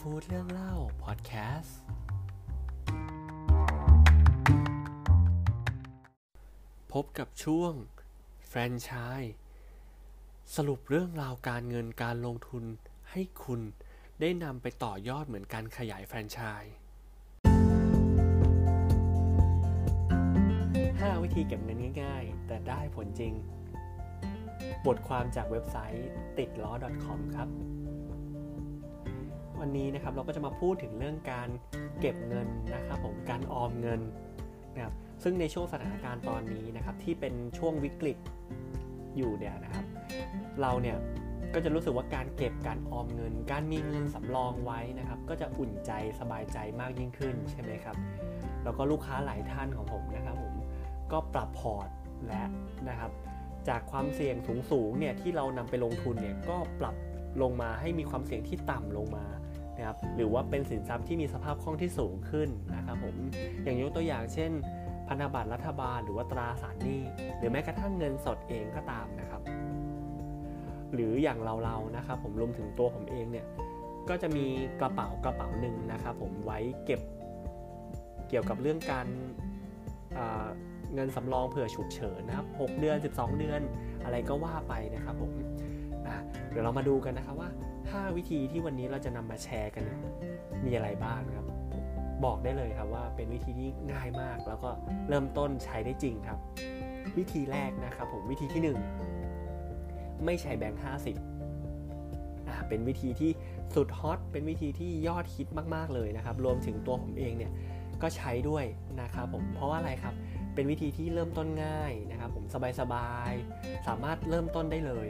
[0.00, 1.78] ฟู้ดเรื่องเล่าพอดแคสต์
[6.92, 7.72] พบกับช่วง
[8.48, 8.90] แฟรนไช
[9.20, 9.34] ส์
[10.56, 12.64] สรุปเรื่องราวการเงินการลงทุน
[13.10, 13.60] ให้คุณ
[14.20, 16.72] ได้นำไปต่อยอดเหมือนการขยายแฟรนไชส์
[21.10, 23.32] 5วิธีเก็บเงินง่ายๆ แต่ได้ผลจริง
[24.86, 26.08] บทความจากเว็บไซต์
[26.38, 26.72] ติดล้อ
[27.04, 27.50] .com ครับ
[29.60, 31.48] วันนี้นะครับเราก็จะมาพูดถึงเรื่องการ
[32.00, 34.00] เก็บเงินนะครับผมการออมเงิน
[34.74, 38.18] นะครับซึ่งในช่วงสถานการณ์ตอนนี้นะครับที่เป็นช่วงวิกฤต
[39.16, 39.84] อยู่เนี่ยนะครับ
[40.60, 40.96] เราเนี่ย
[41.54, 47.96] ก็จะรู้สึกว่าการเก็บการออมเงิน การมีเงินสำรองไว้นะครับ ก็จะอุ่นใจสบายใจมากยิ่งขึ้นใช่ไหมครับ
[48.64, 50.54] แล้วก็ลูกค้าหลายท่านของผมนะครับผม
[51.12, 51.88] ก็ปรับพอร์ต
[52.28, 52.44] และ
[52.88, 53.10] นะครับ
[53.68, 54.36] จากความเสี่ยง
[54.70, 56.96] สูงๆเนี่ยที่เรานำไปลงทุนเนี่ยก็ปรับ
[57.42, 63.16] ลงมาให้มีความเสี่ยงที่ต่ำลงมาะครับหรือว่าเป็นสินทรัพย์ที่มีสภาพคล่องที่สูงขึ้นนะครับผม
[63.64, 64.50] อย่างยกตัวอย่างเช่น
[65.08, 67.02] พันธบัตรรัฐบาล หรือว่าตราสารหนี้
[67.38, 69.42] หรือแม้กระทั่งเงินสดเองก็ตามนะครับ
[70.94, 73.46] หรืออย่างเราๆนะครับผมรวมถึงตัวผมเองเนี่ย
[74.08, 74.46] ก็จะมี
[74.80, 77.00] กระเป๋ากระเป๋าหนึ่งนะครับผมไว้เก็บ
[78.28, 79.06] เกี่ยวกับเรื่องการ
[80.94, 83.60] เงินสำรองเผื่อฉุกเฉินนะครับ 6 เดือน 12 เดือน
[84.04, 85.32] อะไรก็ว่าไปนะครับผม
[86.50, 87.50] เดี๋ยวเรามาดูกันนะครับว่า
[87.98, 90.00] 5 วิธีที่วันนี้เราจะนำมาแชร์กันเนี่ย
[90.66, 91.46] มีอะไรบ้างครับ
[92.24, 94.70] บอกได้เลยครับว่าเป็นวิธีที่ง่ายมาก แล้วก็
[95.08, 96.38] เริ่มต้นใช้ได้จริงครับ
[97.18, 98.62] วิธีแรกนะครับผมวิธีที่
[99.34, 101.16] 1 ไม่ใช้แบงค์ห้าสิบ
[102.48, 103.30] อ่าเป็นวิธีที่
[103.74, 107.52] สุดฮอตเป็นวิธีที่ยอดฮิตมาก ๆ เลยนะครับ รวมถึงตัวผมเองเนี่ย
[108.02, 108.64] ก็ใช้ด้วย
[109.00, 110.14] นะครับผมเพราะว่าอะไรครับ
[110.54, 112.44] เป็นวิธีที่เริ่มต้นง่ายนะครับ ผม
[112.80, 115.06] สบายๆสามารถเริ่มต้นได้เลย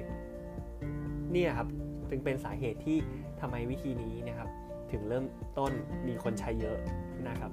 [1.33, 1.69] เนี่ยครับ
[2.11, 2.99] จึงเป็นสาเหตุที่
[3.41, 4.49] ทำไมวิธีนี้นะครับ
[4.93, 5.25] ถึงเริ่ม
[5.59, 5.73] ต้น
[6.09, 6.79] มีคนใช้เยอะ
[7.29, 7.53] นะครับ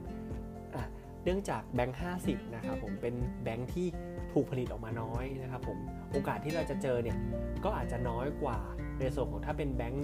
[1.23, 3.87] เนื่องจากแบงค์ 50 นะครับผมเป็นแบงค์ที่
[4.33, 5.77] ถูกผลิตออกมาน้อยนะครับผม
[6.11, 7.17] โอกาสที่เราจะเจอเนี่ย
[7.63, 8.59] ก็อาจจะน้อยกว่า
[8.99, 10.03] ในส่วนของถ้าเป็นแบงค์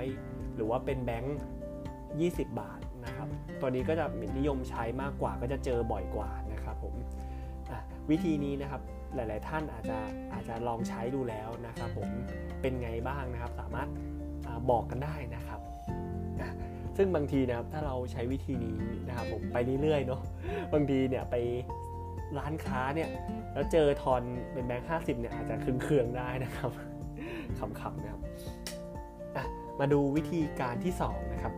[0.00, 1.38] 100 หรือว่าเป็นแบงค์
[1.92, 3.28] 20 บาทนะครับ
[3.60, 4.06] ตัวนี้ก็จะ
[4.38, 6.94] นิยมใช้มากกว่าก็จะเจอบ่อยกว่านะครับผม
[8.10, 8.82] วิธีนี้นะครับ
[9.14, 9.98] หลาย ๆ ท่านอาจจะ
[10.32, 12.08] อาจจะลองใช้ดูแล้วนะครับผม
[12.60, 13.88] เป็นไงบ้างนะครับ สามารถ
[14.70, 15.60] บอกกันได้นะครับ
[16.96, 18.76] ซึ่งบางทีนะครับถ้าเราใช้วิธีนี้
[19.08, 20.20] นะครับผมไปเรื่อย ๆ เนาะ
[20.72, 21.36] บางทีเนี่ยไป
[22.38, 23.08] ร้านค้าเนี่ย
[23.52, 26.70] แล้วเจอทอนเป็นแบงค์ห้าสิบเนี่ยอาจจะเคืองๆได้นะครับ
[27.58, 28.22] ขำๆนะครับ
[29.80, 31.54] มาดูวิธีการที่2นะครับ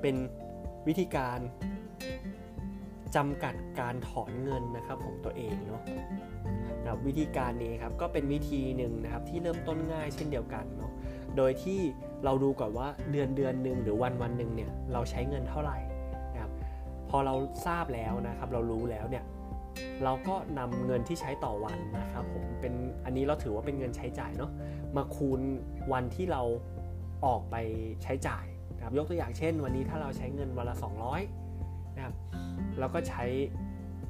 [0.00, 0.16] เป็น
[0.88, 1.38] วิธีการ
[3.16, 5.82] จำกัดการถอนเงินนะครับของตัวเองเนาะ
[6.84, 10.92] นะวิธีการนี้ครับก็เป็นวิธีหนึ่งนะครับที่เริ่มต้นง่ายเช่นเดียวกันเนาะ
[11.36, 11.80] โดยที่
[12.24, 15.78] เราดูก่อนว่าเดือนเดือนหนึ่งหรือวันวันหนึ่งเนี่ยเราใช้เงินเท่าไหร่
[16.32, 16.50] นะครับ
[17.10, 17.34] พอเรา
[17.66, 19.24] ทราบแล้วนะครับเรารู้แล้วเนี่ย
[20.04, 24.50] เราก็นำเงินที่ใช้ต่อวันนะครับผมเป็นอันนี้เราถือว่าเป็นเงินใช้จ่ายเนาะ
[24.96, 25.40] มาคูณ
[25.92, 26.42] วันที่เรา
[27.26, 27.56] ออกไป
[28.02, 28.44] ใช้จ่าย
[28.76, 30.76] นะครับยกตัวอย่างเช่น วันนี้ถ้าเราใช้เงินวันละ
[31.34, 32.14] 200นะครับ
[32.78, 33.24] เราก็ใช้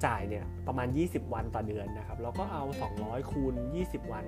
[0.04, 2.64] จ่ายเนี่ยประมาณ 20 วันต่อเดือนนะครับเราก็เอา
[2.98, 4.24] 200 คูณ 20 วัน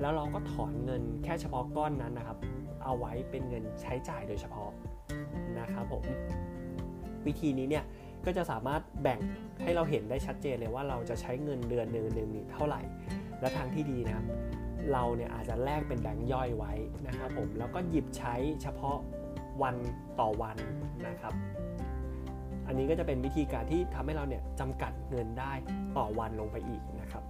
[0.00, 2.38] แล้วเราก็ถอนเงินแค่เฉพาะก้อนนั้นนะครับ
[2.84, 4.70] เอาไว้เป็นเงินใช้จ่ายโดยเฉพาะ
[5.58, 6.02] นะครับผม
[7.26, 7.84] วิธีนี้เนี่ย
[8.24, 9.20] ก็จะสามารถแบ่ง
[9.62, 12.82] ให้เราเห็นได้ชัดเจนเลยว่าเราจะใช้เงินเดือนหนึ่งหนึ่งนี่เท่าไหร่
[13.40, 14.26] และทางที่ดีนะครับ
[14.92, 16.72] เราเนี่ยอาจจะแลกเป็นแบงค์ย่อยไว้
[17.06, 18.98] นะครับผมแล้วก็หยิบใช้เฉพาะ
[19.62, 19.76] วัน
[20.20, 20.56] ต่อวัน
[21.06, 21.34] นะครับ
[22.70, 25.52] อันนี้ก็จะเป็นวิธีการที่ทำให้เราเนี่ยจำกัดเงินได้
[25.96, 27.22] ต่อวันลงไปอีกนะครับ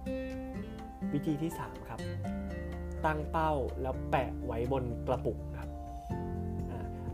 [1.13, 1.99] วิธีที่ 3 ครับ
[3.05, 3.51] ตั้งเป้า
[3.81, 5.69] แล้วแปะไว้บนกระปุกครับ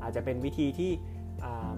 [0.02, 0.92] อาจจะเป็นวิธีที่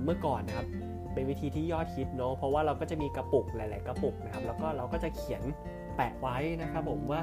[0.03, 0.67] เมื่อก่อนนะครับ
[1.13, 5.43] เป็นวิธีที่ยอดฮิตเนาะเพราะว่าเราก็จะมีกระปุกหลาย ๆ กระปุกนะครับแล้วก็เราก็จะเขียน
[5.95, 7.21] แปะไว้นะครับผมว่า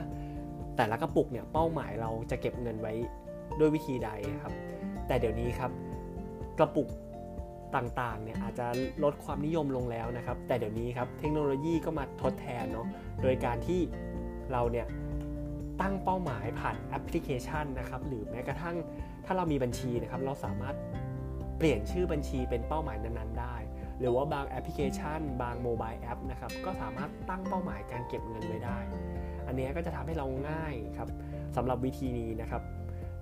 [0.76, 2.92] แต่ละกระปุกเนี่ยเป้าหมายเราจะเก็บเงินไว้
[3.58, 4.10] ด้วยวิธีใด
[4.42, 4.54] ครับ
[5.06, 5.70] แต่เดี๋ยวนี้ครับ
[6.58, 6.88] กระปุก
[7.74, 8.66] ต่างๆเนี่ยอาจจะ
[9.04, 12.86] ลดความนิยมลงแล้วนะครับ แต่เดี๋ยวนี้ครับเทคโนโลยีก็มาทดแทนเนาะ
[13.22, 13.80] โดยการที่
[14.52, 14.86] เราเนี่ย
[15.80, 18.76] ตั้งเป้าหมายผ่านแอปพลิเคชันนะครับหรือแม้กระทั่ง
[19.24, 20.76] ถ้าเรามีบัญชีนะครับเราสามารถ
[21.58, 23.56] เปลี่ยนชื่อบัญชีเป็นเป้าหมายนั้นๆได้
[24.00, 28.78] หรือว่าบางแอปพลิเคชัน บาง mobile app นะครับก็สามารถตั้งเป้าหมายการเก็บเงินไว้ได้
[29.46, 31.08] อันนี้ก็จะทำให้เราง่ายครับ
[31.56, 32.62] สำหรับวิธีนี้นะครับ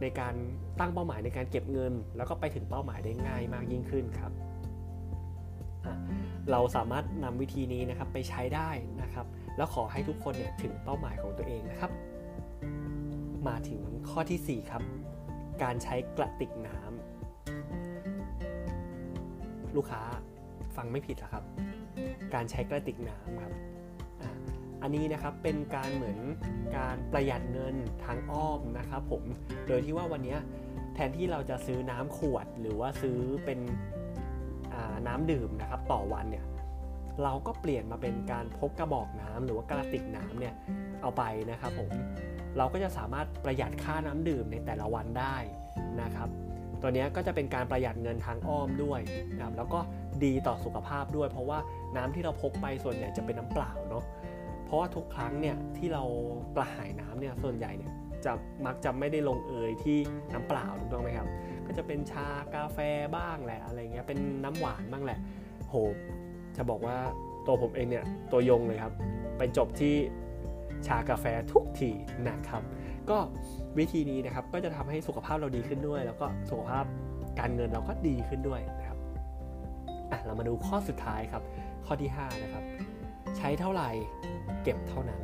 [0.03, 0.35] ในการ
[0.79, 4.33] ตั้งเป้าหมายในการเก็บเงิน แล้วก็ไปถึงเป้าหมายได้ง่ายมากยิ่งขึ้นครับ
[6.51, 8.71] เราสามารถนำวิธีนี้นะครับไปใช้ได้
[9.03, 9.27] นะครับ
[9.57, 11.91] แล้วขอให้ทุกคนเนี่ยถึงเป้าหมายของตัวเองนะครับ
[13.49, 13.81] มาถึง
[14.11, 14.83] ข้อที่ 4 ครับ
[15.63, 16.85] การใช้กระติกน้ำ
[19.77, 20.03] ลูกค้า
[20.77, 21.45] ฟังไม่ผิดแล้วครับ
[22.35, 23.53] การใช้กระติกน้ำครับ
[24.85, 26.19] อันนี้นะครับเป็นการเหมือน
[26.77, 29.23] การประหยัดเงินทางอ้อมนะครับผม
[29.69, 30.37] โดยที่ว่าวันนี้
[30.95, 33.59] แทนที่เราจะซื้อน้ำขวดหรือว่าซื้อเป็น
[35.07, 36.45] น้ำดื่มนะครับต่อวันเนี่ย
[37.23, 40.55] เราก็เปลี่ยนมาเป็นการพกกระบอกน้ำหรือว่ากระติกน้ำเนี่ย
[41.03, 41.91] เอาไปนะครับผม
[42.57, 45.37] เราก็จะสามารถประหยัดค่าน้ำดื่มในแต่ละวันได้
[46.03, 46.29] นะครับ
[46.81, 49.01] ตัวนี้ก็จะเป็นการประหยัดเงินทางอ้อมด้วย
[49.37, 49.81] นะครับแล้วก็
[50.25, 51.59] ดีต่อสุขภาพด้วย เพราะว่า
[51.97, 54.05] น้ำที่เราพกไปส่วนใหญ่จะเป็นน้ำเปล่าเนาะ
[54.75, 56.05] ราะว่าทุกครั้งเนี่ยที่เรา
[56.57, 57.93] กระหายน้ำเนี่ยส่วนใหญ่เนี่ย
[58.25, 58.33] จะ
[58.67, 59.99] มักจะไม่ได้ลงเอยที่
[60.33, 61.29] น้ำเปล่าถูกต้องไหมครับ
[61.67, 62.79] ก็จะเป็นชากาแฟ
[63.17, 65.19] บ้างแหละอะไรเงี้ยเป็นน้ำหวานบ้างแหละ
[65.69, 65.75] โห
[66.57, 66.97] จะบอกว่า
[67.47, 68.95] ตัวผมเองเนี่ยตัวยงเลยครับ
[69.39, 69.95] ไปจบที่
[70.87, 71.91] ชากาแฟทุกที
[72.29, 72.63] นะครับ
[73.11, 73.19] ก็
[73.79, 76.85] วิธีนี้นะครับก็จะทำให้สุขภาพเราดีขึ้นด้วย แล้วก็สุขภาพ
[77.39, 78.99] การเงินเราก็ดีขึ้นด้วยนะครับ
[80.11, 81.43] อะเรามาดูข้อสุดท้ายครับ
[81.87, 82.65] ข้อที่ 5 นะครับ
[83.39, 83.91] ใช้เท่าไหร่
[84.63, 85.23] เก็บเท่านั้น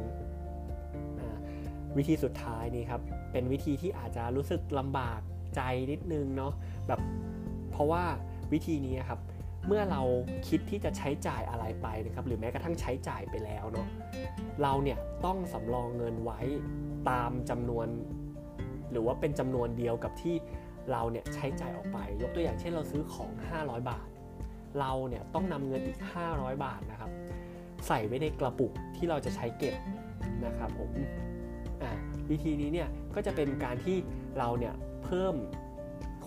[1.96, 3.02] วิธีสุดท้ายนี่ครับ
[3.32, 5.20] เป็นวิธีที่อาจจะรู้สึกลำบาก
[5.56, 5.60] ใจ
[5.90, 6.52] นิดนึงเนาะ
[6.88, 7.00] แบบ
[7.70, 8.04] เพราะว่า
[8.52, 9.20] วิธีนี้ครับ
[9.66, 10.02] เมื่อเรา
[10.48, 13.88] คิดที่จะใช้จ่ายอะไรไปนะครับ หรือแม้กระทั่งใช้จ่ายไปแล้วเนาะ
[14.62, 16.40] เราเนี่ยต้องสำรองเงินไว้
[17.10, 17.86] ตามจำนวน
[18.90, 20.34] หรือว่าเป็นจำนวนเดียวกับที่
[20.92, 23.30] เราเนี่ยใช้จ่ายออกไป ยกตัวอย่างเช่นเราซื้อของ
[23.60, 24.08] 500 บาท
[24.80, 25.98] เราเนี่ยต้องนำเงินอีก
[26.30, 27.10] 500 บาทนะครับ
[27.88, 29.74] ใส่ไว้ในกระปุกที่เราจะใช้เก็บ
[30.46, 30.90] นะครับผม
[32.30, 33.96] วิธีนี้เนี่ยก็จะเป็นการที่
[34.38, 34.74] เราเนี่ย
[35.04, 35.34] เพิ่ม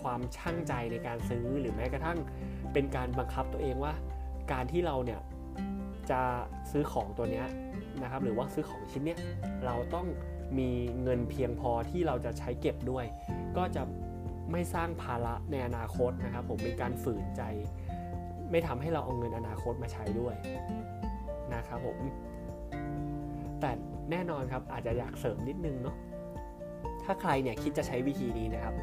[0.01, 2.17] ความช่างใจในการซื้อหรือแม้กระทั่ง
[2.73, 3.93] เป็นการบังคับตัวเองว่า
[4.51, 5.19] การที่เราเนี่ย
[6.11, 6.21] จะ
[6.71, 7.43] ซื้อของตัวนี้
[8.03, 9.19] นะครับหรือว่าซื้อของชิ้นเนี้ย
[9.65, 10.07] เราต้อง
[10.59, 10.69] มี
[11.03, 13.05] เงินเพียงพอที่เราจะใช้เก็บด้วย
[13.57, 13.83] ก็จะ
[14.51, 17.41] ไม่สร้างภาระในอนาคตนะครับผมเป็นการฝืนใจ
[18.51, 20.35] ไม่ทำให้เราเอาเงินอนาคตมาใช้ด้วย
[21.55, 21.97] นะครับผม
[23.59, 23.71] แต่
[24.11, 25.95] แน่นอนครับอาจจะอยากเสริมนิดนึงเนาะ
[27.03, 28.75] ถ้าใครเนี่ยคิดจะใช้วิธีนี้นะครับ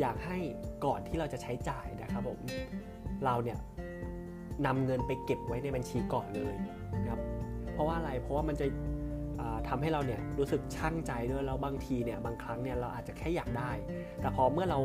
[0.00, 0.38] อยากให้
[0.84, 2.38] ก่อนที่เราจะใช้จ่ายนะครับผม
[3.24, 3.58] เราเนี่ย
[4.66, 6.54] นำเงินไปเก็บไว้ในบัญชีก่อนเลย
[6.94, 7.20] นะครับ
[7.72, 8.66] เพราะว่าอะไรเพราะว่ามันจะ
[9.68, 13.72] ทำให้เราเนี่ยรู้สึกช่างใจด้วยแล้วบางทีเนี่ยบางครั้งเนี่ยเราอาจจะแค่อยากได้
[14.20, 14.78] แต่พอเมื่อเรา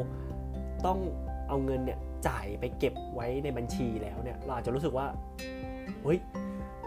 [0.85, 0.99] ต้อง
[1.47, 5.05] เอาเงินเนี่ยจ่ายไปเก็บไว้ในบัญชีแล้วเนี่ยเราอาจจะรู้สึกว่า
[6.03, 6.19] เฮ้ย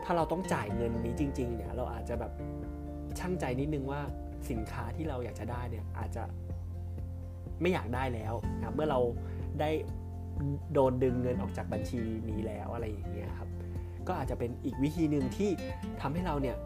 [0.04, 2.32] ถ้าเราต้องจ่ายเงินนี้จริงๆเนี่ยเราอาจจะแบบ
[3.18, 4.00] ช่างใจนิดนึงว่า
[4.50, 6.24] สินค้าที่เราอยากจะได้เนี่ยอาจจะ
[7.60, 9.00] ไม่อยากได้แล้วนะเมื่อเรา
[9.60, 9.70] ได้
[10.72, 12.00] โดนดึงเงินออกจากบัญชี
[12.30, 13.48] นี้แล้วอะไรอย่างเงี้ยครับ
[14.08, 15.50] ก็อาจจะเป็นอีกวิธีหนึ่งที่
[16.00, 16.56] ทำให้เราเนี่ย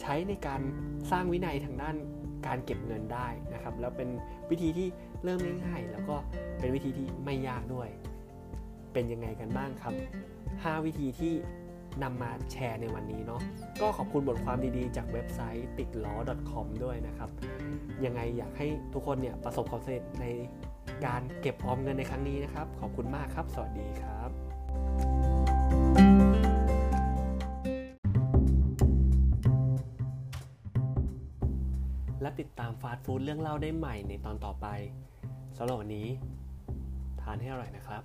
[0.00, 0.60] ใช้ในการ
[1.10, 1.96] สร้างวินัยทางด้าน
[2.46, 4.08] การเก็บเงินได้นะครับ แล้วเป็น
[4.50, 4.88] วิธีที่
[5.24, 6.16] เริ่มง่ายๆ แล้วก็
[6.60, 7.88] เป็นวิธีที่ไม่ยากด้วย
[8.92, 9.94] เป็นยังไงกันบ้างครับ
[10.40, 11.34] 5 วิธีที่
[12.02, 13.40] นำมาแชร์ในวันนี้เนาะ
[13.80, 16.14] ก็ขอบคุณบทความดีๆ จากเว็บไซต์ติดล้อ
[16.50, 17.30] .com ด้วยนะครับ
[18.04, 20.26] ยังไงอยากให้ทุกคนเนี่ยประสบความสำเร็จใน
[21.06, 24.30] การเก็บออมเงินในครั้งนี้นะครับ ขอบคุณมากครับ สวัสดีครับ
[32.22, 34.66] และติดตามฟาสต์ฟู้ดเรื่องเล่าได้ใหม่ในตอนต่อไป
[35.56, 36.08] สำหรับวันนี้
[37.20, 38.02] ทานให้อร่อยนะครับ